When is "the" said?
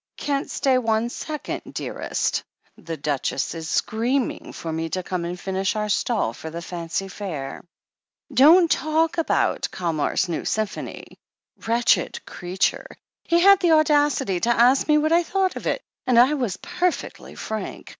2.75-2.97, 6.49-6.59, 13.59-13.73